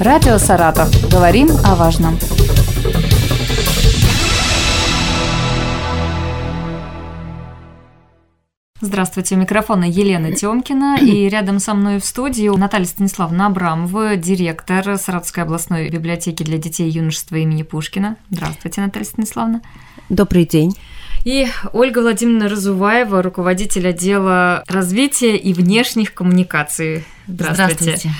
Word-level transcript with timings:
Радио 0.00 0.38
«Саратов». 0.38 0.88
Говорим 1.10 1.48
о 1.64 1.74
важном. 1.74 2.16
Здравствуйте, 8.80 9.34
у 9.34 9.38
микрофона 9.38 9.84
Елена 9.84 10.32
Тёмкина, 10.32 10.98
и 11.00 11.28
рядом 11.28 11.58
со 11.58 11.74
мной 11.74 11.98
в 11.98 12.04
студии 12.04 12.48
Наталья 12.48 12.86
Станиславовна 12.86 13.46
Абрамова, 13.46 14.14
директор 14.14 14.96
Саратовской 14.96 15.42
областной 15.42 15.88
библиотеки 15.88 16.44
для 16.44 16.58
детей 16.58 16.88
и 16.88 16.92
юношества 16.92 17.34
имени 17.34 17.64
Пушкина. 17.64 18.18
Здравствуйте, 18.30 18.82
Наталья 18.82 19.04
Станиславовна. 19.04 19.62
Добрый 20.08 20.46
день. 20.46 20.76
И 21.24 21.48
Ольга 21.72 21.98
Владимировна 21.98 22.48
Разуваева, 22.48 23.20
руководитель 23.20 23.88
отдела 23.88 24.62
развития 24.68 25.36
и 25.36 25.52
внешних 25.52 26.14
коммуникаций. 26.14 27.04
Здравствуйте. 27.26 27.74
Здравствуйте. 27.80 28.10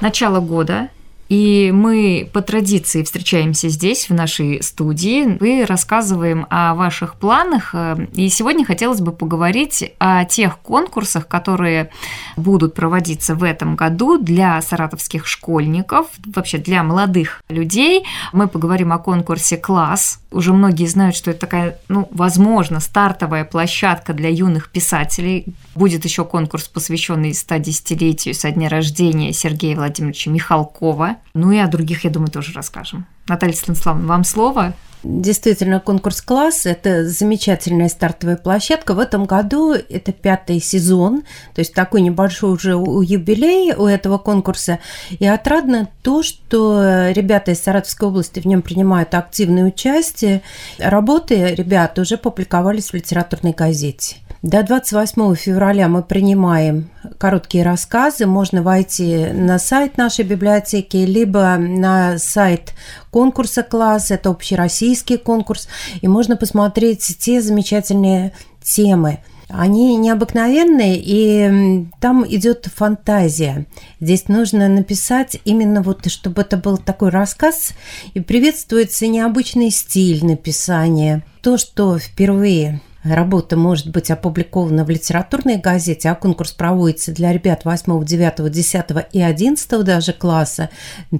Начало 0.00 0.40
года, 0.40 0.88
и 1.32 1.72
мы 1.72 2.28
по 2.30 2.42
традиции 2.42 3.02
встречаемся 3.02 3.70
здесь, 3.70 4.10
в 4.10 4.12
нашей 4.12 4.62
студии, 4.62 5.38
и 5.42 5.64
рассказываем 5.64 6.46
о 6.50 6.74
ваших 6.74 7.14
планах. 7.14 7.74
И 8.12 8.28
сегодня 8.28 8.66
хотелось 8.66 9.00
бы 9.00 9.12
поговорить 9.12 9.94
о 9.98 10.26
тех 10.26 10.58
конкурсах, 10.58 11.26
которые 11.26 11.88
будут 12.36 12.74
проводиться 12.74 13.34
в 13.34 13.44
этом 13.44 13.76
году 13.76 14.18
для 14.18 14.60
саратовских 14.60 15.26
школьников, 15.26 16.08
вообще 16.26 16.58
для 16.58 16.82
молодых 16.82 17.40
людей. 17.48 18.04
Мы 18.34 18.46
поговорим 18.46 18.92
о 18.92 18.98
конкурсе 18.98 19.56
«Класс». 19.56 20.18
Уже 20.32 20.52
многие 20.52 20.86
знают, 20.86 21.16
что 21.16 21.30
это 21.30 21.40
такая, 21.40 21.78
ну, 21.88 22.08
возможно, 22.10 22.78
стартовая 22.78 23.46
площадка 23.46 24.12
для 24.12 24.28
юных 24.28 24.70
писателей. 24.70 25.46
Будет 25.74 26.04
еще 26.04 26.26
конкурс, 26.26 26.68
посвященный 26.68 27.30
110-летию 27.30 28.34
со 28.34 28.50
дня 28.50 28.68
рождения 28.68 29.32
Сергея 29.32 29.76
Владимировича 29.76 30.30
Михалкова. 30.30 31.16
Ну 31.34 31.50
и 31.50 31.58
о 31.58 31.66
других, 31.66 32.04
я 32.04 32.10
думаю, 32.10 32.30
тоже 32.30 32.52
расскажем. 32.52 33.06
Наталья 33.26 33.54
Станиславовна, 33.54 34.06
вам 34.06 34.24
слово. 34.24 34.74
Действительно, 35.04 35.80
конкурс 35.80 36.20
«Класс»– 36.20 36.64
это 36.64 37.08
замечательная 37.08 37.88
стартовая 37.88 38.36
площадка. 38.36 38.94
В 38.94 39.00
этом 39.00 39.24
году 39.24 39.72
это 39.72 40.12
пятый 40.12 40.60
сезон, 40.60 41.22
то 41.54 41.60
есть 41.60 41.74
такой 41.74 42.02
небольшой 42.02 42.52
уже 42.52 42.70
юбилей 42.70 43.74
у 43.74 43.86
этого 43.86 44.18
конкурса. 44.18 44.78
И 45.10 45.26
отрадно 45.26 45.88
то, 46.02 46.22
что 46.22 47.10
ребята 47.10 47.50
из 47.50 47.60
Саратовской 47.60 48.08
области 48.08 48.38
в 48.38 48.44
нем 48.44 48.62
принимают 48.62 49.14
активное 49.14 49.64
участие. 49.64 50.42
Работы 50.78 51.52
ребят 51.52 51.98
уже 51.98 52.16
публиковались 52.16 52.90
в 52.90 52.94
литературной 52.94 53.52
газете. 53.52 54.18
До 54.42 54.62
28 54.62 55.34
февраля 55.34 55.88
мы 55.88 56.04
принимаем 56.04 56.90
короткие 57.18 57.64
рассказы. 57.64 58.26
Можно 58.26 58.62
войти 58.62 59.26
на 59.32 59.58
сайт 59.58 59.98
нашей 59.98 60.24
библиотеки, 60.24 60.96
либо 60.96 61.56
на 61.56 62.18
сайт 62.18 62.72
конкурса 63.10 63.62
«Класс». 63.62 64.10
Это 64.10 64.30
общероссийский 64.30 65.18
конкурс. 65.18 65.68
И 66.00 66.08
можно 66.08 66.36
посмотреть 66.36 67.16
те 67.18 67.40
замечательные 67.40 68.32
темы, 68.62 69.18
они 69.48 69.96
необыкновенные, 69.96 70.96
и 70.98 71.86
там 72.00 72.26
идет 72.26 72.68
фантазия. 72.74 73.66
Здесь 74.00 74.28
нужно 74.28 74.68
написать 74.68 75.38
именно 75.44 75.82
вот, 75.82 76.10
чтобы 76.10 76.40
это 76.40 76.56
был 76.56 76.78
такой 76.78 77.10
рассказ, 77.10 77.72
и 78.14 78.20
приветствуется 78.20 79.06
необычный 79.08 79.70
стиль 79.70 80.24
написания. 80.24 81.22
То, 81.42 81.58
что 81.58 81.98
впервые 81.98 82.80
работа 83.02 83.56
может 83.56 83.90
быть 83.90 84.10
опубликована 84.10 84.84
в 84.84 84.90
литературной 84.90 85.56
газете, 85.56 86.10
а 86.10 86.14
конкурс 86.14 86.52
проводится 86.52 87.12
для 87.12 87.32
ребят 87.32 87.64
8, 87.64 88.04
9, 88.04 88.50
10 88.50 88.84
и 89.12 89.20
11 89.20 89.84
даже 89.84 90.12
класса, 90.12 90.70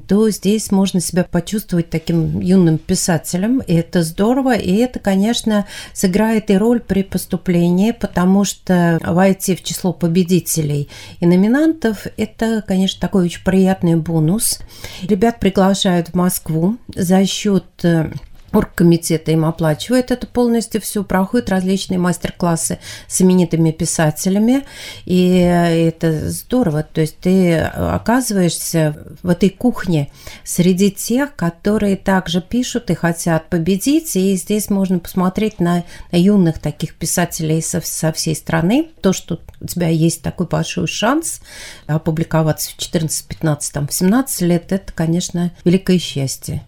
то 0.07 0.31
здесь 0.31 0.71
можно 0.71 1.01
себя 1.01 1.25
почувствовать 1.25 1.91
таким 1.91 2.41
юным 2.41 2.79
писателем, 2.79 3.61
и 3.61 3.75
это 3.75 4.03
здорово, 4.03 4.55
и 4.55 4.77
это, 4.77 4.99
конечно, 4.99 5.67
сыграет 5.93 6.51
и 6.51 6.57
роль 6.57 6.81
при 6.81 7.03
поступлении, 7.03 7.93
потому 7.93 8.45
что 8.45 8.99
войти 9.03 9.57
в 9.57 9.63
число 9.63 9.93
победителей 9.93 10.89
и 11.21 11.27
номинантов– 11.27 12.07
это, 12.17 12.63
конечно, 12.67 13.01
такой 13.01 13.25
очень 13.25 13.45
приятный 13.45 13.97
бонус. 13.97 14.61
Ребят 15.03 15.41
приглашают 15.41 16.09
в 16.09 16.15
Москву 16.15 16.77
за 16.95 17.25
счет 17.27 17.65
э, 17.83 18.11
оргкомитета 18.53 19.33
им 19.33 19.45
оплачивает 19.45 20.11
это 20.11 20.27
полностью 20.27 20.81
все, 20.81 21.05
проходят 21.05 21.51
различные 21.51 21.99
мастер-классы 21.99 22.79
с 23.07 23.21
именитыми 23.21 23.71
писателями, 23.71 24.65
и 25.05 25.39
это 25.39 26.31
здорово, 26.31 26.83
то 26.83 27.01
есть 27.01 27.19
ты 27.19 27.59
оказываешься 27.59 28.97
в 29.23 29.29
этой 29.29 29.51
кухне 29.51 30.11
среди 30.45 30.91
тех, 30.91 31.35
которые 31.37 31.97
также 31.97 32.41
пишут 32.41 32.91
и 32.91 32.95
хотят 32.95 33.49
победить, 33.49 34.15
и 34.17 34.37
здесь 34.37 34.71
можно 34.71 34.99
посмотреть 34.99 35.61
на, 35.61 35.85
на 36.11 36.17
юных 36.17 36.59
таких 36.59 36.95
писателей 36.95 37.63
со, 37.63 37.81
со 37.81 38.13
всей 38.13 38.35
страны, 38.37 38.89
то, 39.01 39.13
что 39.13 39.41
у 39.61 39.67
тебя 39.67 39.89
есть 39.89 40.23
такой 40.23 40.47
большой 40.47 40.87
шанс 40.87 41.41
опубликоваться 41.87 42.71
в 42.71 42.77
14, 42.77 43.27
15, 43.27 43.73
там, 43.73 43.89
в 43.89 43.93
17 43.93 44.41
лет, 44.43 44.73
это, 44.73 44.93
конечно, 44.93 45.53
великое 45.65 45.99
счастье. 45.99 46.63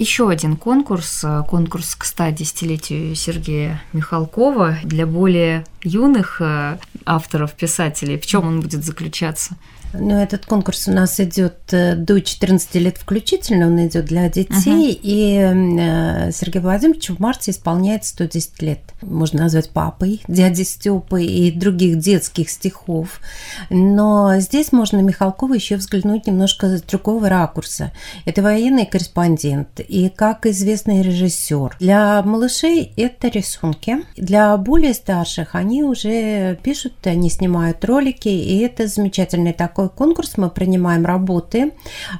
Еще 0.00 0.30
один 0.30 0.56
конкурс, 0.56 1.22
э, 1.24 1.42
конкурс 1.46 1.94
к 1.94 2.06
110-летию 2.06 3.14
Сергея 3.14 3.82
Михалкова 3.92 4.78
для 4.82 5.06
более 5.06 5.66
юных 5.82 6.40
э, 6.40 6.78
авторов, 7.04 7.52
писателей. 7.52 8.18
В 8.18 8.26
чем 8.26 8.46
он 8.46 8.60
будет 8.60 8.84
заключаться? 8.84 9.56
Ну, 9.92 10.16
этот 10.16 10.46
конкурс 10.46 10.86
у 10.86 10.92
нас 10.92 11.18
идет 11.18 11.72
э, 11.72 11.96
до 11.96 12.20
14 12.20 12.74
лет 12.76 12.96
включительно, 12.96 13.66
он 13.66 13.86
идет 13.86 14.04
для 14.04 14.28
детей, 14.28 14.92
uh-huh. 14.92 15.00
и 15.02 15.36
э, 15.38 16.32
Сергей 16.32 16.60
Владимирович 16.60 17.10
в 17.10 17.18
марте 17.18 17.50
исполняет 17.50 18.04
110 18.04 18.62
лет. 18.62 18.80
Можно 19.02 19.44
назвать 19.44 19.70
папой 19.70 20.20
дяди 20.28 20.62
Степы 20.62 21.24
и 21.24 21.50
других 21.50 21.98
детских 21.98 22.50
стихов. 22.50 23.20
Но 23.68 24.38
здесь 24.38 24.72
можно 24.72 24.98
Михалкова 24.98 25.54
еще 25.54 25.76
взглянуть 25.76 26.26
немножко 26.26 26.78
с 26.78 26.82
другого 26.82 27.28
ракурса. 27.28 27.92
Это 28.26 28.42
военный 28.42 28.86
корреспондент 28.86 29.80
и 29.80 30.08
как 30.08 30.46
известный 30.46 31.02
режиссер. 31.02 31.76
Для 31.80 32.22
малышей 32.22 32.92
это 32.96 33.28
рисунки. 33.28 33.98
Для 34.16 34.56
более 34.56 34.94
старших 34.94 35.54
они 35.54 35.69
уже 35.82 36.56
пишут, 36.62 36.92
они 37.04 37.30
снимают 37.30 37.84
ролики, 37.84 38.28
и 38.28 38.58
это 38.58 38.86
замечательный 38.86 39.52
такой 39.52 39.80
такой 39.80 39.88
конкурс, 39.88 40.36
мы 40.36 40.50
принимаем 40.50 41.06
работы, 41.06 41.72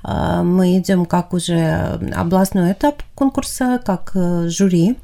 а, 0.03 0.43
мы 0.43 0.79
идем 0.79 1.05
как 1.05 1.33
уже 1.33 1.99
областной 2.17 2.73
этап 2.73 3.03
конкурса, 3.15 3.81
как 3.85 4.13
э, 4.15 4.49
жюри. 4.49 4.97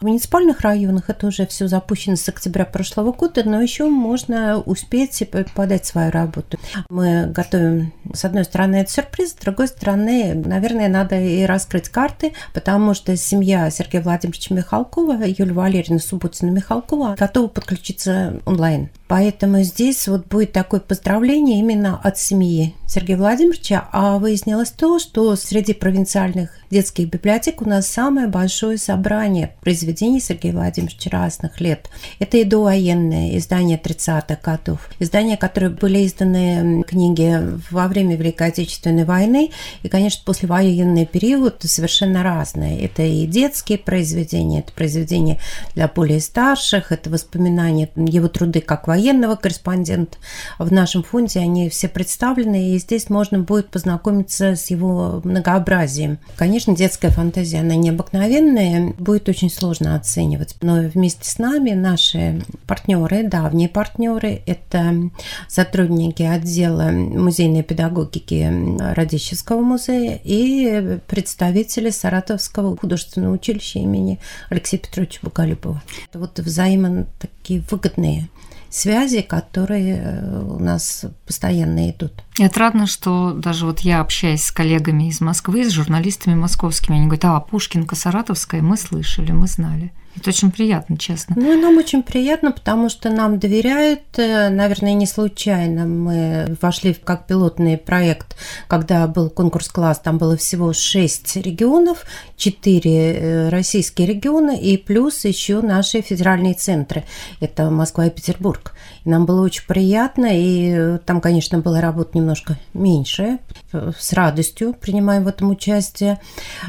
В 0.00 0.04
муниципальных 0.04 0.60
районах 0.60 1.10
это 1.10 1.26
уже 1.26 1.46
все 1.46 1.68
запущено 1.68 2.16
с 2.16 2.28
октября 2.28 2.64
прошлого 2.64 3.12
года, 3.12 3.42
но 3.44 3.60
еще 3.60 3.86
можно 3.88 4.58
успеть 4.58 5.22
подать 5.54 5.86
свою 5.86 6.10
работу. 6.10 6.58
Мы 6.88 7.26
готовим, 7.26 7.92
с 8.12 8.24
одной 8.24 8.44
стороны, 8.44 8.76
это 8.76 8.90
сюрприз, 8.90 9.30
с 9.30 9.34
другой 9.34 9.68
стороны, 9.68 10.34
наверное, 10.34 10.88
надо 10.88 11.20
и 11.20 11.44
раскрыть 11.44 11.88
карты, 11.88 12.32
потому 12.54 12.94
что 12.94 13.16
семья 13.16 13.70
Сергея 13.70 14.02
Владимировича 14.02 14.54
Михалкова, 14.54 15.24
Юлия 15.24 15.52
Валерьевна 15.52 15.98
Субботина 15.98 16.50
Михалкова 16.50 17.16
готова 17.18 17.48
подключиться 17.48 18.40
онлайн. 18.44 18.90
Поэтому 19.08 19.62
здесь 19.62 20.06
вот 20.06 20.26
будет 20.26 20.52
такое 20.52 20.80
поздравление 20.80 21.58
именно 21.58 21.98
от 22.00 22.18
семьи 22.18 22.74
Сергея 22.86 23.18
Владимировича, 23.18 23.88
а 23.92 24.18
выяснилось 24.18 24.70
то, 24.70 24.98
что 24.98 25.34
среди 25.36 25.74
провинциальных 25.74 26.50
детских 26.70 27.08
библиотек 27.08 27.62
у 27.62 27.68
нас 27.68 27.86
самое 27.86 28.28
большое 28.28 28.78
собрание 28.78 29.54
произведений 29.60 30.20
Сергея 30.20 30.52
Владимировича 30.52 31.10
разных 31.10 31.60
лет. 31.60 31.88
Это 32.18 32.38
и 32.38 32.44
довоенные 32.44 33.36
издания 33.38 33.80
30-х 33.82 34.38
годов, 34.42 34.88
издания, 34.98 35.36
которые 35.36 35.70
были 35.70 36.06
изданы 36.06 36.82
книги 36.84 37.38
во 37.70 37.88
время 37.88 38.16
Великой 38.16 38.48
Отечественной 38.48 39.04
войны, 39.04 39.50
и, 39.82 39.88
конечно, 39.88 40.22
послевоенный 40.24 41.06
период 41.06 41.62
совершенно 41.62 42.22
разные. 42.22 42.80
Это 42.84 43.02
и 43.02 43.26
детские 43.26 43.78
произведения, 43.78 44.60
это 44.60 44.72
произведения 44.72 45.38
для 45.74 45.88
более 45.88 46.20
старших, 46.20 46.92
это 46.92 47.10
воспоминания, 47.10 47.90
его 47.96 48.28
труды 48.28 48.60
как 48.60 48.88
военные, 48.88 48.97
военного 48.98 49.36
корреспондента. 49.36 50.18
В 50.58 50.72
нашем 50.72 51.04
фонде 51.04 51.38
они 51.38 51.68
все 51.68 51.88
представлены, 51.88 52.70
и 52.74 52.78
здесь 52.78 53.08
можно 53.08 53.38
будет 53.38 53.70
познакомиться 53.70 54.56
с 54.56 54.70
его 54.70 55.20
многообразием. 55.22 56.18
Конечно, 56.36 56.74
детская 56.74 57.10
фантазия, 57.10 57.60
она 57.60 57.76
необыкновенная, 57.76 58.94
будет 58.98 59.28
очень 59.28 59.50
сложно 59.50 59.94
оценивать. 59.94 60.56
Но 60.62 60.80
вместе 60.80 61.30
с 61.30 61.38
нами 61.38 61.70
наши 61.70 62.42
партнеры, 62.66 63.22
давние 63.22 63.68
партнеры, 63.68 64.42
это 64.46 65.10
сотрудники 65.46 66.24
отдела 66.24 66.90
музейной 66.90 67.62
педагогики 67.62 68.52
Радищевского 68.94 69.60
музея 69.60 70.20
и 70.24 70.98
представители 71.06 71.90
Саратовского 71.90 72.76
художественного 72.76 73.34
училища 73.34 73.78
имени 73.78 74.18
Алексея 74.50 74.80
Петровича 74.80 75.20
Боголюбова. 75.22 75.80
Это 76.10 76.18
вот 76.18 76.36
взаимно 76.40 77.06
такие 77.20 77.62
выгодные 77.70 78.28
связи, 78.70 79.22
которые 79.22 79.96
э, 79.96 80.42
у 80.42 80.58
нас 80.58 81.04
постоянно 81.26 81.90
идут. 81.90 82.24
И 82.38 82.44
отрадно, 82.44 82.86
что 82.86 83.32
даже 83.32 83.66
вот 83.66 83.80
я 83.80 84.00
общаюсь 84.00 84.44
с 84.44 84.52
коллегами 84.52 85.08
из 85.08 85.20
Москвы, 85.20 85.64
с 85.64 85.72
журналистами 85.72 86.34
московскими, 86.34 86.96
они 86.96 87.06
говорят, 87.06 87.24
а, 87.24 87.40
Пушкинка 87.40 87.96
Саратовская, 87.96 88.62
мы 88.62 88.76
слышали, 88.76 89.32
мы 89.32 89.48
знали. 89.48 89.92
Это 90.18 90.30
очень 90.30 90.50
приятно, 90.50 90.98
честно. 90.98 91.36
Ну, 91.38 91.60
нам 91.60 91.76
очень 91.76 92.02
приятно, 92.02 92.50
потому 92.50 92.88
что 92.88 93.08
нам 93.08 93.38
доверяют. 93.38 94.00
Э, 94.16 94.48
наверное, 94.48 94.94
не 94.94 95.06
случайно 95.06 95.86
мы 95.86 96.56
вошли 96.60 96.92
в 96.92 97.00
как 97.00 97.26
пилотный 97.26 97.78
проект, 97.78 98.36
когда 98.66 99.06
был 99.06 99.30
конкурс 99.30 99.68
класс, 99.68 100.00
там 100.00 100.18
было 100.18 100.36
всего 100.36 100.72
шесть 100.72 101.36
регионов, 101.36 102.04
четыре 102.36 103.12
э, 103.12 103.48
российские 103.50 104.08
региона 104.08 104.56
и 104.56 104.76
плюс 104.76 105.24
еще 105.24 105.60
наши 105.60 106.00
федеральные 106.00 106.54
центры. 106.54 107.04
Это 107.38 107.70
Москва 107.70 108.06
и 108.06 108.10
Петербург. 108.10 108.74
И 109.04 109.08
нам 109.08 109.24
было 109.24 109.44
очень 109.44 109.66
приятно, 109.66 110.28
и 110.32 110.98
там, 111.06 111.20
конечно, 111.20 111.60
была 111.60 111.80
работа 111.80 112.18
немножко 112.28 112.58
меньше. 112.74 113.38
С 113.72 114.12
радостью 114.12 114.74
принимаем 114.74 115.24
в 115.24 115.28
этом 115.28 115.50
участие. 115.50 116.20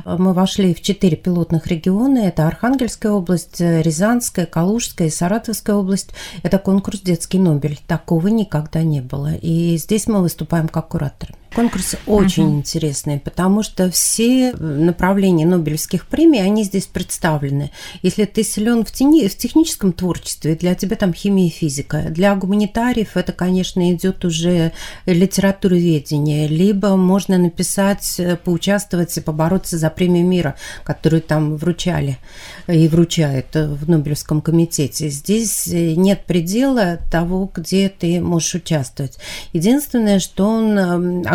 Мы 0.05 0.33
вошли 0.33 0.73
в 0.73 0.81
четыре 0.81 1.17
пилотных 1.17 1.67
региона. 1.67 2.19
Это 2.19 2.47
Архангельская 2.47 3.11
область, 3.11 3.59
Рязанская, 3.59 4.45
Калужская 4.45 5.09
и 5.09 5.11
Саратовская 5.11 5.75
область. 5.75 6.11
Это 6.43 6.59
конкурс 6.59 7.01
«Детский 7.01 7.39
Нобель». 7.39 7.77
Такого 7.87 8.27
никогда 8.27 8.83
не 8.83 9.01
было. 9.01 9.35
И 9.35 9.77
здесь 9.77 10.07
мы 10.07 10.21
выступаем 10.21 10.69
как 10.69 10.87
кураторы. 10.87 11.35
Конкурс 11.53 11.95
очень 12.05 12.43
uh-huh. 12.43 12.57
интересный, 12.57 13.19
потому 13.19 13.63
что 13.63 13.89
все 13.89 14.53
направления 14.53 15.47
Нобелевских 15.47 16.05
премий, 16.05 16.43
они 16.43 16.63
здесь 16.63 16.85
представлены. 16.85 17.71
Если 18.03 18.25
ты 18.25 18.43
силен 18.43 18.85
в, 18.85 18.91
тени, 18.91 19.27
в 19.27 19.35
техническом 19.35 19.91
творчестве, 19.93 20.55
для 20.55 20.75
тебя 20.75 20.95
там 20.95 21.11
химия 21.11 21.47
и 21.47 21.49
физика. 21.49 22.03
Для 22.09 22.35
гуманитариев 22.35 23.17
это, 23.17 23.31
конечно, 23.31 23.91
идет 23.91 24.25
уже 24.25 24.73
литературоведение. 25.07 26.47
Либо 26.47 26.95
можно 26.95 27.39
написать, 27.39 28.19
э, 28.19 28.35
поучаствовать 28.35 29.17
и 29.17 29.21
побороться 29.21 29.77
за 29.79 29.89
премию 29.89 30.27
мира, 30.27 30.55
которую 30.83 31.23
там 31.23 31.57
вручали 31.57 32.19
и 32.67 32.87
вручают 32.87 33.55
в 33.55 33.89
Нобелевском 33.89 34.41
комитете. 34.41 35.09
Здесь 35.09 35.67
э, 35.67 35.95
нет 35.95 36.25
предела 36.25 36.99
того, 37.11 37.51
где 37.53 37.89
ты 37.89 38.21
можешь 38.21 38.53
участвовать. 38.53 39.17
Единственное, 39.51 40.19
что 40.19 40.47
он 40.47 40.77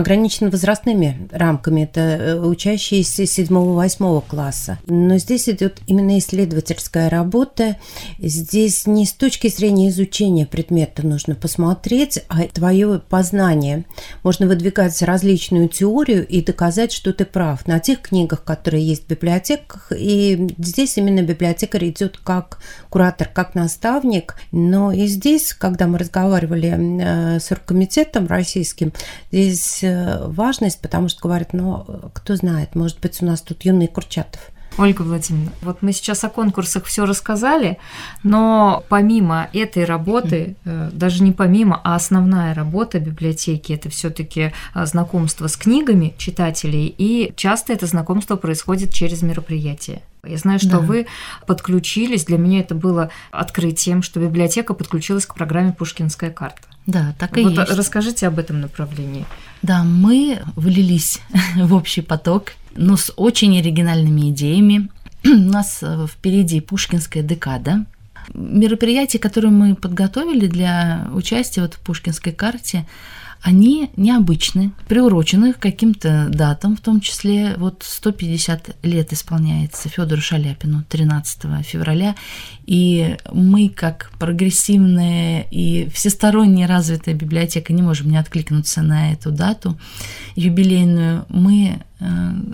ограничен 0.04 0.50
возрастными 0.50 1.28
рамками, 1.32 1.84
это 1.84 2.00
э, 2.00 2.38
учащиеся 2.38 3.22
7-8 3.22 4.22
класса. 4.28 4.78
Но 4.86 5.16
здесь 5.16 5.48
идет 5.48 5.80
именно 5.86 6.18
исследовательская 6.18 7.08
работа. 7.08 7.76
Здесь 8.18 8.86
не 8.86 9.06
с 9.06 9.14
точки 9.14 9.48
зрения 9.48 9.88
изучения 9.88 10.44
предмета 10.44 11.06
нужно 11.06 11.34
посмотреть, 11.34 12.20
а 12.28 12.42
твое 12.42 13.00
познание. 13.08 13.86
Можно 14.22 14.46
выдвигать 14.46 15.00
различную 15.00 15.70
теорию 15.70 16.26
и 16.26 16.42
доказать, 16.42 16.92
что 16.92 17.14
ты 17.14 17.24
прав 17.24 17.66
на 17.66 17.80
тех 17.80 18.02
книгах, 18.02 18.44
которые 18.44 18.86
есть 18.86 19.04
в 19.04 19.08
библиотеках. 19.08 19.90
И 19.96 20.54
здесь 20.58 20.98
именно 20.98 21.22
библиотекарь 21.22 21.88
идет 21.88 22.18
как 22.18 22.58
куратор, 22.90 23.28
как 23.32 23.54
наставник. 23.54 24.34
Но 24.52 24.92
и 24.92 25.06
здесь, 25.06 25.54
когда 25.54 25.86
мы 25.86 25.96
разговаривали 25.96 26.74
э, 26.76 27.40
с 27.40 27.50
оргкомитетом 27.50 28.26
российским, 28.26 28.92
здесь 29.32 29.82
э, 29.82 29.93
важность, 30.26 30.80
потому 30.80 31.08
что 31.08 31.22
говорят, 31.22 31.52
ну, 31.52 32.10
кто 32.12 32.36
знает, 32.36 32.74
может 32.74 33.00
быть, 33.00 33.22
у 33.22 33.26
нас 33.26 33.40
тут 33.40 33.64
юный 33.64 33.88
Курчатов. 33.88 34.50
Ольга 34.76 35.02
Владимировна, 35.02 35.52
вот 35.62 35.82
мы 35.82 35.92
сейчас 35.92 36.24
о 36.24 36.28
конкурсах 36.28 36.84
все 36.84 37.06
рассказали, 37.06 37.78
но 38.22 38.84
помимо 38.88 39.48
этой 39.52 39.84
работы, 39.84 40.56
mm. 40.64 40.90
даже 40.92 41.22
не 41.22 41.32
помимо, 41.32 41.80
а 41.84 41.94
основная 41.94 42.54
работа 42.54 42.98
библиотеки 42.98 43.72
это 43.72 43.88
все-таки 43.88 44.52
э, 44.74 44.86
знакомство 44.86 45.46
с 45.46 45.56
книгами 45.56 46.14
читателей, 46.18 46.86
и 46.86 47.32
часто 47.36 47.72
это 47.72 47.86
знакомство 47.86 48.36
происходит 48.36 48.92
через 48.92 49.22
мероприятия. 49.22 50.02
Я 50.26 50.38
знаю, 50.38 50.58
что 50.58 50.70
да. 50.70 50.78
вы 50.78 51.06
подключились, 51.46 52.24
для 52.24 52.38
меня 52.38 52.60
это 52.60 52.74
было 52.74 53.10
открытием, 53.30 54.02
что 54.02 54.20
библиотека 54.20 54.74
подключилась 54.74 55.26
к 55.26 55.34
программе 55.34 55.72
«Пушкинская 55.72 56.30
карта». 56.30 56.62
Да, 56.86 57.14
так 57.18 57.36
и 57.36 57.42
вот 57.42 57.52
есть. 57.52 57.72
Расскажите 57.72 58.26
об 58.26 58.38
этом 58.38 58.60
направлении. 58.60 59.26
Да, 59.64 59.82
мы 59.82 60.42
влились 60.56 61.22
в 61.56 61.72
общий 61.72 62.02
поток, 62.02 62.52
но 62.76 62.98
с 62.98 63.10
очень 63.16 63.58
оригинальными 63.58 64.28
идеями. 64.30 64.90
У 65.24 65.28
нас 65.28 65.78
э, 65.80 66.06
впереди 66.06 66.60
Пушкинская 66.60 67.22
декада. 67.22 67.86
Мероприятия, 68.34 69.18
которые 69.18 69.52
мы 69.52 69.74
подготовили 69.74 70.48
для 70.48 71.08
участия 71.14 71.62
вот 71.62 71.74
в 71.74 71.80
Пушкинской 71.80 72.32
карте, 72.32 72.84
они 73.44 73.90
необычны, 73.96 74.72
приурочены 74.88 75.52
к 75.52 75.58
каким-то 75.58 76.30
датам, 76.30 76.78
в 76.78 76.80
том 76.80 77.02
числе 77.02 77.56
вот 77.58 77.82
150 77.86 78.76
лет 78.82 79.12
исполняется 79.12 79.90
Федору 79.90 80.22
Шаляпину 80.22 80.82
13 80.88 81.62
февраля, 81.62 82.16
и 82.64 83.18
мы, 83.30 83.68
как 83.68 84.12
прогрессивная 84.18 85.42
и 85.50 85.90
всесторонне 85.90 86.64
развитая 86.64 87.14
библиотека, 87.14 87.74
не 87.74 87.82
можем 87.82 88.10
не 88.10 88.16
откликнуться 88.16 88.80
на 88.80 89.12
эту 89.12 89.30
дату 89.30 89.78
юбилейную. 90.36 91.26
Мы 91.28 91.82
э, 92.00 92.06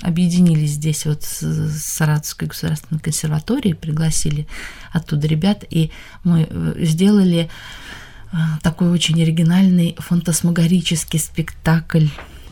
объединились 0.02 0.70
здесь 0.70 1.06
вот 1.06 1.22
с 1.22 1.38
Саратовской 1.84 2.48
государственной 2.48 3.00
консерваторией, 3.00 3.76
пригласили 3.76 4.48
оттуда 4.92 5.28
ребят, 5.28 5.64
и 5.70 5.92
мы 6.24 6.48
э, 6.50 6.74
сделали 6.80 7.48
такой 8.62 8.90
очень 8.90 9.20
оригинальный 9.22 9.96
фантасмагорический 9.98 11.18
спектакль. 11.18 12.06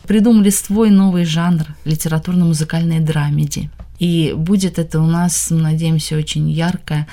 Придумали 0.07 0.49
свой 0.49 0.89
новый 0.89 1.25
жанр 1.25 1.67
литературно-музыкальной 1.85 2.99
драмеди. 2.99 3.69
И 3.99 4.33
будет 4.35 4.79
это 4.79 5.01
у 5.01 5.05
нас, 5.05 5.49
надеемся, 5.49 6.15
очень 6.15 6.49
ярко, 6.49 7.05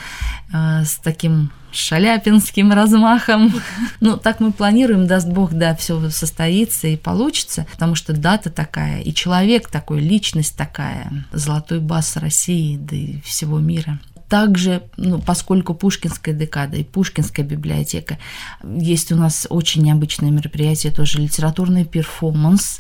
а, 0.53 0.85
с 0.85 0.97
таким 0.99 1.51
шаляпинским 1.73 2.73
размахом. 2.73 3.53
Ну, 4.01 4.17
так 4.17 4.41
мы 4.41 4.53
планируем, 4.53 5.07
даст 5.07 5.27
Бог, 5.27 5.53
да, 5.53 5.75
все 5.75 6.11
состоится 6.11 6.87
и 6.87 6.97
получится, 6.97 7.67
потому 7.73 7.97
что 7.97 8.13
дата 8.13 8.51
такая, 8.51 9.01
и 9.01 9.13
человек 9.13 9.69
такой, 9.69 10.01
личность 10.01 10.57
такая, 10.57 11.27
золотой 11.33 11.81
бас 11.81 12.17
России, 12.17 12.77
да 12.77 12.95
и 12.95 13.21
всего 13.23 13.59
мира 13.59 13.99
также, 14.29 14.83
ну, 14.97 15.21
поскольку 15.21 15.75
Пушкинская 15.75 16.35
декада 16.35 16.77
и 16.77 16.85
Пушкинская 16.85 17.45
библиотека, 17.45 18.19
есть 18.65 19.13
у 19.13 19.17
нас 19.17 19.47
очень 19.49 19.83
необычное 19.83 20.31
мероприятие, 20.31 20.93
тоже 20.93 21.21
литературный 21.21 21.85
перформанс 21.85 22.79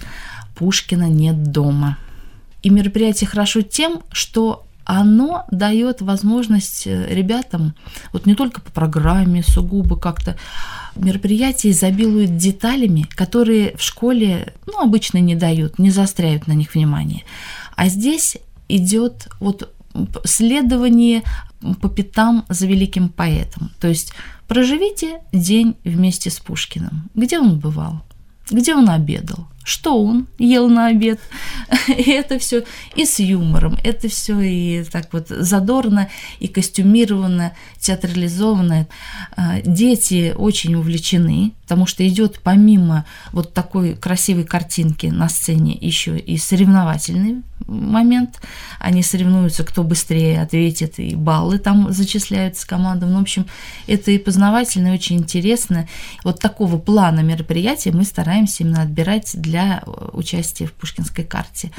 «Пушкина 0.56 1.08
нет 1.08 1.52
дома». 1.52 1.98
И 2.62 2.70
мероприятие 2.70 3.28
хорошо 3.28 3.62
тем, 3.62 4.00
что 4.10 4.66
оно 4.84 5.46
дает 5.50 6.00
возможность 6.00 6.86
э, 6.86 7.12
ребятам, 7.12 7.74
вот 8.12 8.24
не 8.24 8.34
только 8.34 8.60
по 8.60 8.70
программе, 8.70 9.42
сугубо 9.42 9.96
как-то, 9.96 10.36
мероприятие 10.94 11.72
изобилует 11.72 12.36
деталями, 12.36 13.06
которые 13.14 13.76
в 13.76 13.82
школе, 13.82 14.54
ну, 14.66 14.80
обычно 14.80 15.18
не 15.18 15.34
дают, 15.34 15.80
не 15.80 15.90
заостряют 15.90 16.46
на 16.46 16.52
них 16.52 16.74
внимание. 16.74 17.24
А 17.74 17.88
здесь 17.88 18.36
идет 18.68 19.28
вот 19.40 19.72
следование 20.24 21.22
по 21.80 21.88
пятам 21.88 22.44
за 22.48 22.66
великим 22.66 23.08
поэтом. 23.08 23.70
То 23.80 23.88
есть 23.88 24.12
проживите 24.48 25.20
день 25.32 25.76
вместе 25.84 26.30
с 26.30 26.38
Пушкиным. 26.38 27.10
Где 27.14 27.38
он 27.38 27.58
бывал? 27.58 28.02
Где 28.50 28.74
он 28.74 28.88
обедал? 28.88 29.48
что 29.66 30.00
он 30.00 30.28
ел 30.38 30.68
на 30.68 30.86
обед. 30.86 31.20
И 31.88 32.10
это 32.12 32.38
все 32.38 32.62
и 32.94 33.04
с 33.04 33.18
юмором, 33.18 33.76
это 33.82 34.08
все 34.08 34.40
и 34.40 34.84
так 34.84 35.12
вот 35.12 35.26
задорно, 35.28 36.08
и 36.38 36.46
костюмировано, 36.46 37.52
театрализовано. 37.80 38.86
А, 39.36 39.60
дети 39.62 40.32
очень 40.36 40.76
увлечены, 40.76 41.52
потому 41.66 41.86
что 41.86 42.06
идет 42.06 42.38
помимо 42.44 43.04
вот 43.32 43.52
такой 43.52 43.96
красивой 43.96 44.44
картинки 44.44 45.06
на 45.06 45.28
сцене 45.28 45.76
еще 45.80 46.16
и 46.16 46.38
соревновательный 46.38 47.42
момент. 47.66 48.40
Они 48.78 49.02
соревнуются, 49.02 49.64
кто 49.64 49.82
быстрее 49.82 50.42
ответит, 50.42 51.00
и 51.00 51.16
баллы 51.16 51.58
там 51.58 51.92
зачисляются 51.92 52.66
командам. 52.66 53.10
Ну, 53.10 53.18
в 53.18 53.22
общем, 53.22 53.46
это 53.88 54.12
и 54.12 54.18
познавательно, 54.18 54.88
и 54.88 54.94
очень 54.94 55.16
интересно. 55.16 55.88
Вот 56.22 56.38
такого 56.38 56.78
плана 56.78 57.20
мероприятия 57.20 57.90
мы 57.90 58.04
стараемся 58.04 58.62
именно 58.62 58.82
отбирать 58.82 59.32
для 59.34 59.56
для 59.56 59.82
участия 60.12 60.66
в 60.66 60.72
Пушкинской 60.72 61.24
карте. 61.24 61.70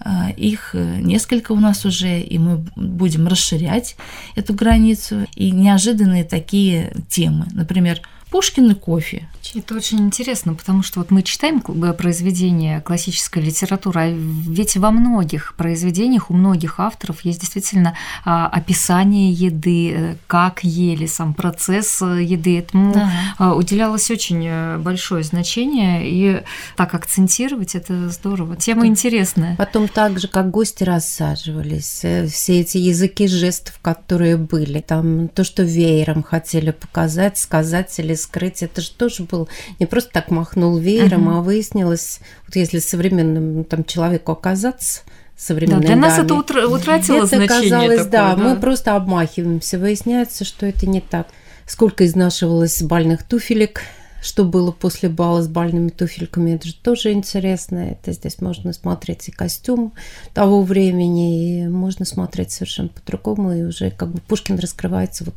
А, 0.00 0.30
их 0.30 0.74
несколько 0.74 1.52
у 1.52 1.60
нас 1.60 1.84
уже, 1.84 2.20
и 2.20 2.38
мы 2.38 2.64
будем 2.76 3.28
расширять 3.28 3.96
эту 4.34 4.54
границу. 4.54 5.26
И 5.36 5.50
неожиданные 5.50 6.24
такие 6.24 6.92
темы. 7.08 7.46
Например, 7.52 8.00
Пушкин 8.34 8.72
и 8.72 8.74
кофе. 8.74 9.28
Это 9.54 9.76
очень 9.76 10.00
интересно, 10.00 10.54
потому 10.54 10.82
что 10.82 10.98
вот 10.98 11.12
мы 11.12 11.22
читаем 11.22 11.60
произведения 11.60 12.80
классической 12.80 13.40
литературы, 13.40 14.00
а 14.00 14.08
ведь 14.08 14.76
во 14.76 14.90
многих 14.90 15.54
произведениях 15.54 16.30
у 16.30 16.34
многих 16.34 16.80
авторов 16.80 17.24
есть 17.24 17.40
действительно 17.40 17.96
а, 18.24 18.48
описание 18.48 19.30
еды, 19.30 19.92
э, 19.92 20.16
как 20.26 20.64
ели, 20.64 21.06
сам 21.06 21.34
процесс 21.34 22.02
э, 22.02 22.24
еды. 22.24 22.58
Этому 22.58 22.94
да. 22.94 23.10
А, 23.38 23.54
уделялось 23.54 24.10
очень 24.10 24.44
э, 24.44 24.78
большое 24.78 25.22
значение, 25.22 26.02
и 26.10 26.42
так 26.74 26.94
акцентировать 26.94 27.76
это 27.76 28.08
здорово. 28.08 28.56
Тема 28.56 28.80
Потом, 28.80 28.90
интересная. 28.90 29.56
Потом 29.56 29.86
так 29.86 30.18
же, 30.18 30.26
как 30.26 30.50
гости 30.50 30.82
рассаживались, 30.82 32.04
все 32.32 32.60
эти 32.60 32.78
языки 32.78 33.28
жестов, 33.28 33.78
которые 33.80 34.36
были, 34.36 34.80
там 34.80 35.28
то, 35.28 35.44
что 35.44 35.62
веером 35.62 36.24
хотели 36.24 36.72
показать, 36.72 37.38
сказать 37.38 37.96
или 38.00 38.14
скрыть, 38.24 38.62
это 38.62 38.80
же 38.80 38.90
тоже 38.90 39.22
был 39.22 39.48
не 39.78 39.86
просто 39.86 40.10
так 40.10 40.30
махнул 40.30 40.76
веером, 40.76 41.28
uh-huh. 41.28 41.38
а 41.38 41.40
выяснилось, 41.42 42.20
вот 42.46 42.56
если 42.56 42.78
современным 42.80 43.64
там 43.64 43.84
человеку 43.84 44.32
оказаться, 44.32 45.02
современной 45.36 45.82
да, 45.82 45.86
для 45.86 45.96
даме, 45.96 46.08
нас 46.08 46.18
это 46.18 46.34
утра- 46.34 46.66
утратило 46.66 47.18
это 47.18 47.26
значение 47.26 47.70
казалось, 47.70 47.96
такое, 47.98 48.10
да, 48.10 48.34
да, 48.34 48.36
мы 48.36 48.56
просто 48.56 48.96
обмахиваемся. 48.96 49.78
Выясняется, 49.78 50.44
что 50.44 50.66
это 50.66 50.86
не 50.86 51.00
так. 51.00 51.28
Сколько 51.66 52.04
изнашивалось 52.06 52.82
бальных 52.82 53.22
туфелек, 53.22 53.82
что 54.24 54.44
было 54.44 54.72
после 54.72 55.10
бала 55.10 55.42
с 55.42 55.48
бальными 55.48 55.90
туфельками, 55.90 56.52
это 56.52 56.68
же 56.68 56.74
тоже 56.74 57.12
интересно. 57.12 57.76
Это 57.76 58.12
здесь 58.12 58.40
можно 58.40 58.72
смотреть 58.72 59.28
и 59.28 59.30
костюм 59.30 59.92
того 60.32 60.62
времени, 60.62 61.64
и 61.64 61.68
можно 61.68 62.06
смотреть 62.06 62.50
совершенно 62.50 62.88
по-другому, 62.88 63.52
и 63.52 63.62
уже 63.64 63.90
как 63.90 64.08
бы 64.08 64.20
Пушкин 64.20 64.58
раскрывается 64.58 65.24
вот 65.24 65.34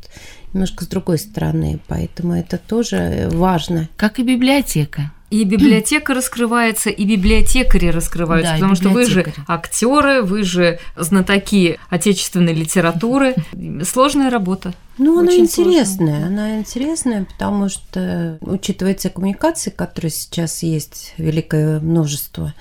немножко 0.54 0.86
с 0.86 0.88
другой 0.88 1.18
стороны, 1.18 1.82
поэтому 1.88 2.34
это 2.34 2.58
тоже 2.58 3.28
важно. 3.34 3.90
Как 3.98 4.20
и 4.20 4.24
библиотека. 4.24 5.12
И 5.30 5.44
библиотека 5.44 6.14
раскрывается, 6.14 6.90
и 6.90 7.04
библиотекари 7.06 7.88
раскрываются, 7.88 8.54
да, 8.54 8.56
потому 8.56 8.76
что 8.76 8.90
вы 8.90 9.06
же 9.06 9.34
актеры, 9.48 10.22
вы 10.22 10.44
же 10.44 10.80
знатоки 10.96 11.78
отечественной 11.90 12.54
литературы. 12.54 13.36
Сложная 13.84 14.30
работа. 14.30 14.74
Ну, 14.98 15.20
она 15.20 15.36
интересная, 15.36 15.86
сложная. 15.86 16.28
она 16.28 16.60
интересная, 16.60 17.26
потому 17.26 17.70
что, 17.70 18.38
учитывая 18.42 18.94
те 18.94 19.10
коммуникации, 19.10 19.70
которые 19.70 20.12
сейчас 20.12 20.64
есть, 20.64 21.14
великое 21.18 21.80
множество, 21.80 22.54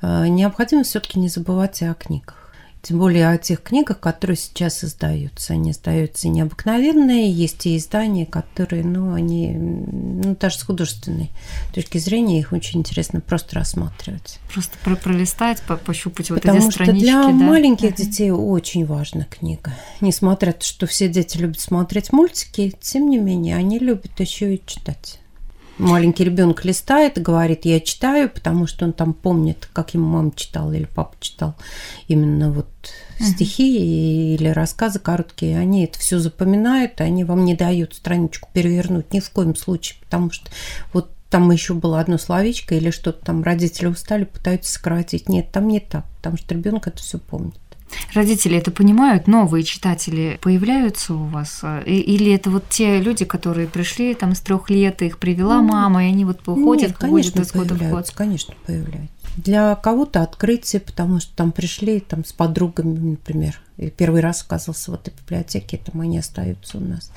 э, 0.00 0.28
необходимо 0.28 0.84
все-таки 0.84 1.18
не 1.18 1.28
забывать 1.28 1.82
и 1.82 1.86
о 1.86 1.94
книгах. 1.94 2.39
Тем 2.82 2.98
более 2.98 3.28
о 3.28 3.36
тех 3.36 3.62
книгах, 3.62 4.00
которые 4.00 4.36
сейчас 4.36 4.82
издаются. 4.84 5.52
Они 5.52 5.70
издаются 5.72 6.28
необыкновенные, 6.28 7.30
есть 7.30 7.66
и 7.66 7.76
издания, 7.76 8.24
которые, 8.24 8.84
ну, 8.84 9.12
они, 9.12 9.52
ну, 9.52 10.34
даже 10.40 10.58
с 10.58 10.62
художественной 10.62 11.30
точки 11.74 11.98
зрения, 11.98 12.40
их 12.40 12.52
очень 12.52 12.80
интересно 12.80 13.20
просто 13.20 13.56
рассматривать. 13.56 14.38
Просто 14.52 14.78
про 14.82 14.96
пролистать, 14.96 15.60
по 15.62 15.76
пощупать 15.76 16.30
вот 16.30 16.40
Потому 16.40 16.58
эти 16.58 16.72
странички. 16.72 17.06
Потому 17.06 17.22
что 17.22 17.32
для 17.32 17.38
да? 17.38 17.44
маленьких 17.44 17.94
детей 17.94 18.30
очень 18.30 18.86
важна 18.86 19.24
книга. 19.24 19.72
Несмотря 20.00 20.48
на 20.48 20.54
то, 20.54 20.64
что 20.64 20.86
все 20.86 21.08
дети 21.08 21.36
любят 21.36 21.60
смотреть 21.60 22.12
мультики, 22.12 22.74
тем 22.80 23.10
не 23.10 23.18
менее, 23.18 23.56
они 23.56 23.78
любят 23.78 24.18
еще 24.18 24.54
и 24.54 24.62
читать 24.64 25.20
маленький 25.80 26.24
ребенок 26.24 26.64
листает 26.64 27.18
и 27.18 27.22
говорит, 27.22 27.64
я 27.64 27.80
читаю, 27.80 28.28
потому 28.28 28.66
что 28.66 28.84
он 28.84 28.92
там 28.92 29.12
помнит, 29.12 29.68
как 29.72 29.94
ему 29.94 30.06
мама 30.06 30.32
читала 30.34 30.72
или 30.72 30.84
папа 30.84 31.14
читал 31.20 31.54
именно 32.08 32.52
вот 32.52 32.68
uh-huh. 33.18 33.24
стихи 33.24 34.34
или 34.34 34.48
рассказы 34.48 34.98
короткие. 34.98 35.58
Они 35.58 35.84
это 35.84 35.98
все 35.98 36.18
запоминают, 36.18 37.00
они 37.00 37.24
вам 37.24 37.44
не 37.44 37.54
дают 37.54 37.94
страничку 37.94 38.48
перевернуть 38.52 39.12
ни 39.12 39.20
в 39.20 39.30
коем 39.30 39.56
случае, 39.56 39.98
потому 40.02 40.30
что 40.30 40.50
вот 40.92 41.10
там 41.30 41.50
еще 41.50 41.74
было 41.74 42.00
одно 42.00 42.18
словечко 42.18 42.74
или 42.74 42.90
что-то 42.90 43.24
там 43.24 43.42
родители 43.42 43.86
устали, 43.86 44.24
пытаются 44.24 44.72
сократить. 44.72 45.28
Нет, 45.28 45.52
там 45.52 45.68
не 45.68 45.80
так, 45.80 46.04
потому 46.16 46.36
что 46.36 46.54
ребенок 46.54 46.88
это 46.88 46.98
все 46.98 47.18
помнит. 47.18 47.54
Родители 48.14 48.56
это 48.56 48.70
понимают, 48.70 49.26
новые 49.26 49.64
читатели 49.64 50.38
появляются 50.42 51.14
у 51.14 51.26
вас? 51.26 51.62
Или 51.86 52.32
это 52.32 52.50
вот 52.50 52.68
те 52.68 53.00
люди, 53.00 53.24
которые 53.24 53.66
пришли 53.66 54.14
там 54.14 54.34
с 54.34 54.40
трех 54.40 54.70
лет, 54.70 55.02
их 55.02 55.18
привела 55.18 55.60
ну, 55.60 55.68
мама, 55.68 56.04
и 56.04 56.08
они 56.08 56.24
вот 56.24 56.40
походят, 56.40 56.90
Нет, 56.90 56.98
конечно, 56.98 57.40
из 57.40 57.52
года 57.52 57.74
в 57.74 57.90
год? 57.90 58.10
Конечно, 58.14 58.54
появляются. 58.66 59.14
Для 59.36 59.76
кого-то 59.76 60.22
открытие, 60.22 60.80
потому 60.80 61.20
что 61.20 61.34
там 61.36 61.52
пришли 61.52 62.00
там 62.00 62.24
с 62.24 62.32
подругами, 62.32 63.10
например, 63.10 63.60
и 63.76 63.88
первый 63.88 64.20
раз 64.20 64.42
оказался 64.42 64.90
в 64.90 64.94
этой 64.94 65.14
библиотеке, 65.14 65.78
там 65.78 66.00
они 66.00 66.18
остаются 66.18 66.78
у 66.78 66.80
нас. 66.80 67.12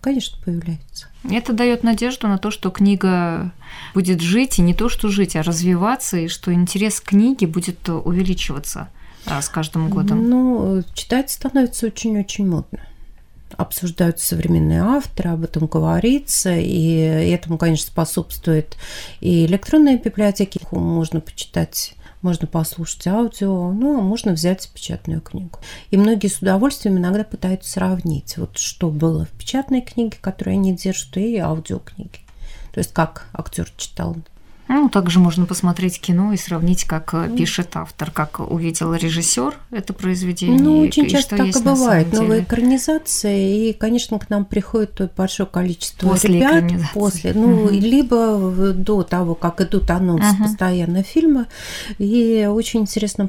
Конечно, 0.00 0.38
появляются. 0.44 1.08
Это 1.28 1.52
дает 1.52 1.82
надежду 1.82 2.28
на 2.28 2.38
то, 2.38 2.50
что 2.50 2.70
книга 2.70 3.52
будет 3.94 4.20
жить, 4.20 4.58
и 4.58 4.62
не 4.62 4.72
то, 4.72 4.88
что 4.88 5.08
жить, 5.08 5.36
а 5.36 5.42
развиваться, 5.42 6.16
и 6.16 6.28
что 6.28 6.54
интерес 6.54 7.00
к 7.00 7.08
книге 7.08 7.46
будет 7.46 7.88
увеличиваться 7.88 8.88
с 9.40 9.48
каждым 9.48 9.88
годом? 9.88 10.28
Ну, 10.28 10.82
читать 10.94 11.30
становится 11.30 11.86
очень-очень 11.86 12.48
модно. 12.48 12.80
Обсуждаются 13.56 14.26
современные 14.26 14.82
авторы, 14.82 15.30
об 15.30 15.44
этом 15.44 15.66
говорится, 15.66 16.54
и 16.54 16.96
этому, 17.32 17.58
конечно, 17.58 17.86
способствует 17.86 18.76
и 19.20 19.46
электронные 19.46 19.96
библиотеки. 19.96 20.60
Можно 20.70 21.20
почитать 21.20 21.94
можно 22.22 22.46
послушать 22.46 23.06
аудио, 23.06 23.72
ну, 23.72 23.98
а 23.98 24.02
можно 24.02 24.32
взять 24.32 24.68
печатную 24.74 25.20
книгу. 25.20 25.60
И 25.90 25.96
многие 25.96 26.26
с 26.26 26.38
удовольствием 26.38 26.98
иногда 26.98 27.24
пытаются 27.24 27.70
сравнить, 27.70 28.36
вот 28.38 28.58
что 28.58 28.90
было 28.90 29.26
в 29.26 29.30
печатной 29.30 29.82
книге, 29.82 30.18
которую 30.20 30.54
они 30.54 30.74
держат, 30.74 31.16
и 31.16 31.36
аудиокниги. 31.38 32.18
То 32.72 32.78
есть 32.78 32.92
как 32.92 33.28
актер 33.32 33.70
читал 33.76 34.16
ну, 34.68 34.88
также 34.88 35.18
можно 35.18 35.46
посмотреть 35.46 36.00
кино 36.00 36.32
и 36.32 36.36
сравнить, 36.36 36.84
как 36.84 37.14
э, 37.14 37.30
пишет 37.36 37.70
автор, 37.74 38.10
как 38.10 38.40
увидел 38.40 38.94
режиссер 38.94 39.54
это 39.70 39.92
произведение. 39.92 40.60
Ну, 40.60 40.80
очень 40.80 41.06
и, 41.06 41.10
часто 41.10 41.36
и 41.36 41.38
так 41.38 41.60
и 41.60 41.64
бывает. 41.64 42.12
Новая 42.12 42.42
экранизация, 42.42 43.36
и, 43.36 43.72
конечно, 43.72 44.18
к 44.18 44.30
нам 44.30 44.44
приходит 44.44 45.12
большое 45.16 45.48
количество 45.48 46.08
после 46.08 46.38
ребят 46.38 46.64
после. 46.92 47.32
Ну, 47.34 47.64
угу. 47.64 47.70
либо 47.70 48.72
до 48.74 49.02
того, 49.02 49.34
как 49.34 49.60
идут 49.60 49.90
анонсы 49.90 50.34
угу. 50.34 50.44
постоянно 50.44 51.02
фильма. 51.02 51.46
И 51.98 52.46
очень 52.50 52.80
интересно 52.80 53.28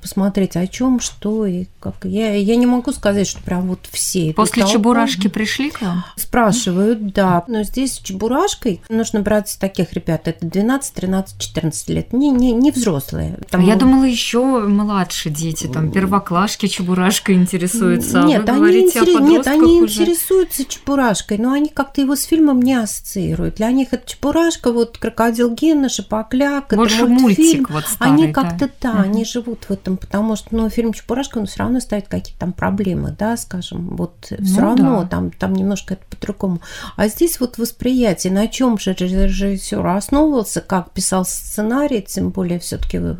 посмотреть, 0.00 0.56
о 0.56 0.66
чем, 0.66 1.00
что 1.00 1.46
и 1.46 1.66
как. 1.80 2.04
Я, 2.04 2.34
я 2.34 2.56
не 2.56 2.66
могу 2.66 2.92
сказать, 2.92 3.26
что 3.26 3.42
прям 3.42 3.68
вот 3.68 3.88
все. 3.90 4.32
После 4.34 4.66
Чебурашки 4.66 5.28
пришли 5.28 5.70
к 5.70 5.80
вам? 5.82 6.04
Спрашивают, 6.16 7.12
да. 7.12 7.44
Но 7.48 7.62
здесь 7.62 7.94
с 7.94 7.98
Чебурашкой 7.98 8.80
нужно 8.88 9.20
брать 9.20 9.56
таких 9.58 9.92
ребят. 9.92 10.28
Это 10.28 10.46
12 10.46 10.75
12, 10.76 10.94
13, 10.94 11.38
14 11.38 11.88
лет, 11.88 12.12
не, 12.12 12.30
не, 12.30 12.52
не 12.52 12.70
взрослые. 12.70 13.38
Там... 13.50 13.62
Я 13.62 13.76
думала, 13.76 14.04
еще 14.04 14.60
младше 14.60 15.30
дети, 15.30 15.66
там 15.66 15.90
первоклашки 15.90 16.66
чебурашкой 16.66 17.36
интересуются. 17.36 18.22
Нет, 18.22 18.48
а 18.48 18.54
вы 18.54 18.68
они, 18.68 18.86
интерес... 18.86 19.20
Нет, 19.20 19.46
они 19.46 19.82
уже... 19.82 20.02
интересуются 20.02 20.64
чебурашкой, 20.64 21.38
но 21.38 21.52
они 21.52 21.68
как-то 21.68 22.00
его 22.00 22.16
с 22.16 22.24
фильмом 22.24 22.60
не 22.60 22.74
ассоциируют. 22.74 23.56
Для 23.56 23.70
них 23.70 23.88
это 23.92 24.08
чебурашка, 24.08 24.72
вот 24.72 24.98
крокодил 24.98 25.52
Гена, 25.54 25.88
Шапокляк, 25.88 26.74
Больше 26.74 26.96
это 26.96 27.06
мультфильм. 27.06 27.46
мультик 27.46 27.70
вот 27.70 27.86
старый, 27.86 28.12
Они 28.12 28.32
как-то, 28.32 28.66
да, 28.66 28.72
да 28.82 28.90
угу. 28.92 29.00
они 29.00 29.24
живут 29.24 29.64
в 29.64 29.70
этом, 29.70 29.96
потому 29.96 30.36
что, 30.36 30.48
ну, 30.50 30.68
фильм 30.68 30.92
Чебурашка, 30.92 31.38
он 31.38 31.46
все 31.46 31.60
равно 31.60 31.80
ставит 31.80 32.08
какие-то 32.08 32.40
там 32.40 32.52
проблемы, 32.52 33.14
да, 33.18 33.36
скажем, 33.36 33.96
вот 33.96 34.14
все 34.26 34.36
ну, 34.38 34.60
равно 34.60 35.02
да. 35.02 35.08
там, 35.08 35.30
там 35.30 35.54
немножко 35.54 35.94
это 35.94 36.04
по-другому. 36.10 36.60
А 36.96 37.08
здесь 37.08 37.40
вот 37.40 37.58
восприятие, 37.58 38.32
на 38.32 38.48
чем 38.48 38.78
же 38.78 38.92
режиссер 38.92 39.86
основывался, 39.86 40.60
как 40.66 40.90
писал 40.90 41.24
сценарий, 41.24 42.02
тем 42.02 42.30
более 42.30 42.58
все-таки 42.58 42.98
вот 42.98 43.18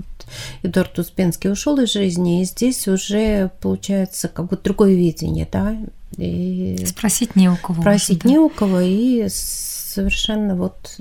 Эдуард 0.62 0.98
Успенский 0.98 1.50
ушел 1.50 1.78
из 1.78 1.92
жизни, 1.92 2.42
и 2.42 2.44
здесь 2.44 2.88
уже 2.88 3.50
получается 3.60 4.28
как 4.28 4.48
бы 4.48 4.56
другое 4.56 4.94
видение, 4.94 5.48
да. 5.50 5.76
И 6.16 6.84
спросить 6.86 7.36
не 7.36 7.48
у 7.48 7.56
кого. 7.56 7.82
Спросить 7.82 8.24
уже, 8.24 8.28
не 8.28 8.38
у 8.38 8.48
кого, 8.48 8.80
и 8.80 9.28
совершенно 9.28 10.54
вот, 10.56 10.98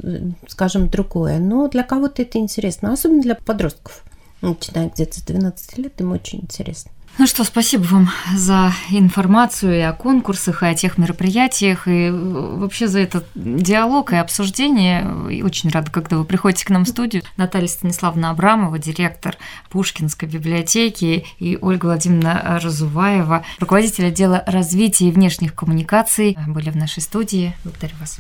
скажем, 0.48 0.90
другое. 0.90 1.40
Но 1.40 1.68
для 1.68 1.84
кого-то 1.84 2.22
это 2.22 2.38
интересно, 2.38 2.94
особенно 2.94 3.22
для 3.22 3.36
подростков. 3.36 4.04
Начиная 4.42 4.90
где-то 4.90 5.20
с 5.20 5.24
12 5.24 5.78
лет, 5.78 6.02
им 6.02 6.12
очень 6.12 6.42
интересно. 6.42 6.92
Ну 7.18 7.28
что, 7.28 7.46
спасибо 7.46 7.84
вам 7.84 8.10
за 8.36 8.74
информацию 8.90 9.78
и 9.78 9.82
о 9.82 9.94
конкурсах, 9.94 10.64
и 10.64 10.66
о 10.66 10.76
тех 10.76 10.98
мероприятиях, 10.98 11.88
и 11.88 12.12
вообще 12.12 12.90
за 12.90 13.00
этот 13.00 13.26
диалог 13.36 14.12
и 14.12 14.18
обсуждение. 14.18 15.10
И 15.32 15.42
очень 15.42 15.70
рада, 15.70 15.90
когда 15.92 16.18
вы 16.18 16.26
приходите 16.26 16.66
к 16.66 16.70
нам 16.72 16.84
в 16.84 16.90
студию. 16.90 17.24
Наталья 17.38 17.68
Станиславовна 17.68 18.32
Абрамова, 18.32 18.78
директор 18.80 19.38
Пушкинской 19.70 20.28
библиотеки, 20.28 21.26
и 21.40 21.58
Ольга 21.62 21.86
Владимировна 21.86 22.60
Разуваева, 22.62 23.46
руководитель 23.60 24.08
отдела 24.08 24.44
развития 24.46 25.08
и 25.08 25.12
внешних 25.12 25.56
коммуникаций, 25.56 26.38
были 26.48 26.70
в 26.70 26.76
нашей 26.76 27.02
студии. 27.02 27.56
Благодарю 27.64 27.96
вас. 28.02 28.20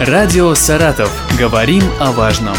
Радио 0.00 0.54
«Саратов». 0.54 1.12
Говорим 1.38 1.82
о 2.00 2.10
важном. 2.10 2.56